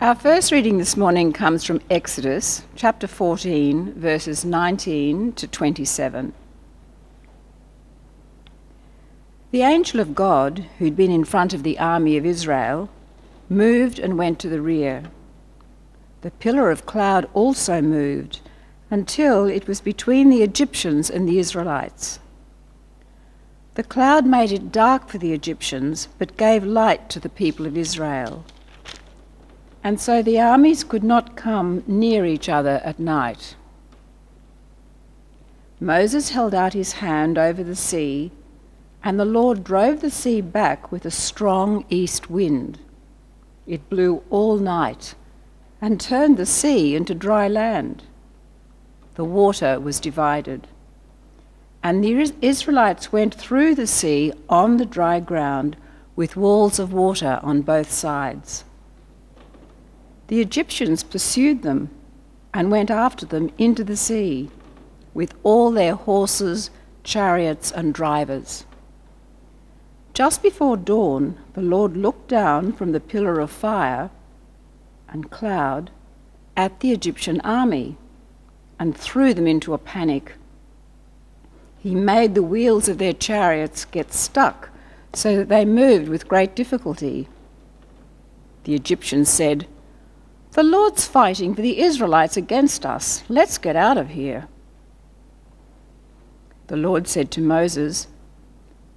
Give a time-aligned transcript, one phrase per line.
[0.00, 6.32] Our first reading this morning comes from Exodus chapter 14, verses 19 to 27.
[9.50, 12.88] The angel of God, who'd been in front of the army of Israel,
[13.48, 15.02] moved and went to the rear.
[16.20, 18.40] The pillar of cloud also moved
[18.92, 22.20] until it was between the Egyptians and the Israelites.
[23.74, 27.76] The cloud made it dark for the Egyptians, but gave light to the people of
[27.76, 28.44] Israel.
[29.82, 33.56] And so the armies could not come near each other at night.
[35.80, 38.32] Moses held out his hand over the sea,
[39.04, 42.80] and the Lord drove the sea back with a strong east wind.
[43.66, 45.14] It blew all night
[45.80, 48.02] and turned the sea into dry land.
[49.14, 50.66] The water was divided.
[51.82, 55.76] And the Israelites went through the sea on the dry ground
[56.16, 58.64] with walls of water on both sides.
[60.28, 61.90] The Egyptians pursued them
[62.54, 64.50] and went after them into the sea
[65.14, 66.70] with all their horses,
[67.02, 68.64] chariots, and drivers.
[70.12, 74.10] Just before dawn, the Lord looked down from the pillar of fire
[75.08, 75.90] and cloud
[76.56, 77.96] at the Egyptian army
[78.78, 80.34] and threw them into a panic.
[81.78, 84.68] He made the wheels of their chariots get stuck
[85.14, 87.28] so that they moved with great difficulty.
[88.64, 89.66] The Egyptians said,
[90.52, 93.22] The Lord's fighting for the Israelites against us.
[93.28, 94.48] Let's get out of here.
[96.68, 98.08] The Lord said to Moses,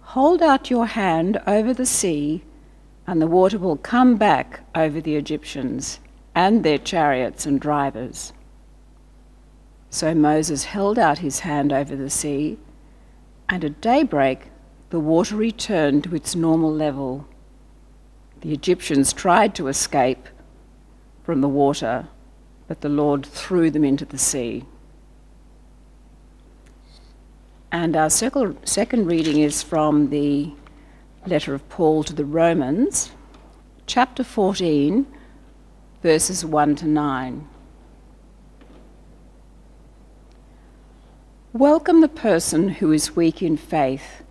[0.00, 2.44] Hold out your hand over the sea,
[3.06, 6.00] and the water will come back over the Egyptians
[6.34, 8.32] and their chariots and drivers.
[9.90, 12.58] So Moses held out his hand over the sea,
[13.48, 14.50] and at daybreak
[14.90, 17.26] the water returned to its normal level.
[18.40, 20.28] The Egyptians tried to escape
[21.24, 22.06] from the water,
[22.68, 24.64] but the Lord threw them into the sea.
[27.72, 30.52] And our second reading is from the
[31.26, 33.10] letter of Paul to the Romans,
[33.86, 35.06] chapter 14,
[36.02, 37.48] verses 1 to 9.
[41.54, 44.22] Welcome the person who is weak in faith,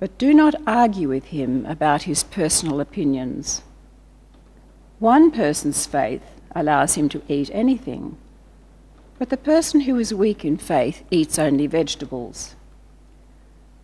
[0.00, 3.62] but do not argue with him about his personal opinions.
[4.98, 6.22] One person's faith
[6.54, 8.16] allows him to eat anything,
[9.18, 12.54] but the person who is weak in faith eats only vegetables.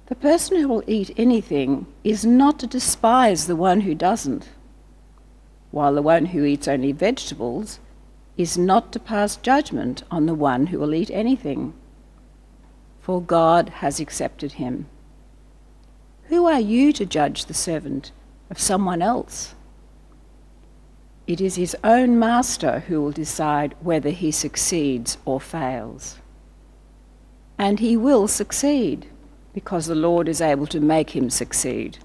[0.07, 4.49] The person who will eat anything is not to despise the one who doesn't,
[5.71, 7.79] while the one who eats only vegetables
[8.37, 11.75] is not to pass judgment on the one who will eat anything
[13.01, 14.87] for God has accepted him.
[16.25, 18.13] Who are you to judge the servant
[18.51, 19.55] of someone else?
[21.31, 26.19] It is his own master who will decide whether he succeeds or fails.
[27.57, 29.07] And he will succeed
[29.55, 31.99] because the Lord is able to make him succeed.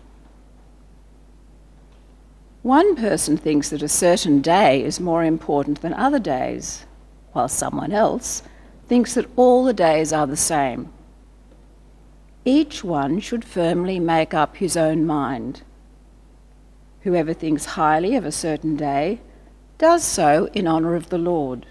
[2.62, 6.85] One person thinks that a certain day is more important than other days,
[7.34, 8.44] while someone else
[8.88, 10.94] thinks that all the days are the same.
[12.46, 15.64] Each one should firmly make up his own mind.
[17.05, 19.21] Whoever thinks highly of a certain day
[19.77, 21.67] does so in honour of the Lord.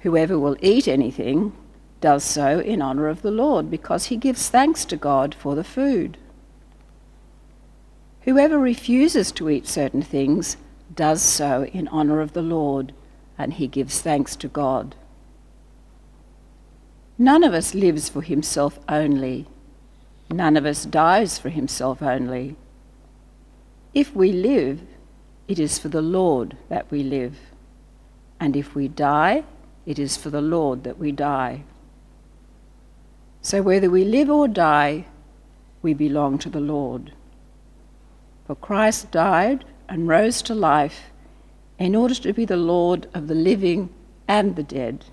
[0.00, 1.52] Whoever will eat anything
[2.00, 5.62] does so in honour of the Lord because he gives thanks to God for the
[5.62, 6.18] food.
[8.22, 10.56] Whoever refuses to eat certain things
[10.92, 12.92] does so in honour of the Lord,
[13.38, 14.96] and he gives thanks to God.
[17.18, 19.46] None of us lives for himself only.
[20.28, 22.56] None of us dies for himself only.
[23.94, 24.82] If we live,
[25.46, 27.36] it is for the Lord that we live.
[28.40, 29.44] And if we die,
[29.86, 31.62] it is for the Lord that we die.
[33.40, 35.06] So whether we live or die,
[35.82, 37.12] we belong to the Lord.
[38.46, 41.10] For Christ died and rose to life
[41.78, 43.90] in order to be the Lord of the living
[44.26, 45.04] and the dead.